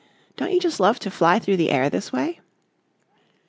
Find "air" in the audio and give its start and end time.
1.69-1.87